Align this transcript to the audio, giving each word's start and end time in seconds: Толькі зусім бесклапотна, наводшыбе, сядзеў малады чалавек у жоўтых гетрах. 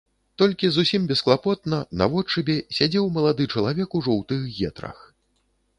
Толькі 0.41 0.69
зусім 0.77 1.01
бесклапотна, 1.11 1.81
наводшыбе, 2.03 2.57
сядзеў 2.79 3.05
малады 3.19 3.43
чалавек 3.55 3.89
у 3.99 4.07
жоўтых 4.09 4.39
гетрах. 4.59 4.97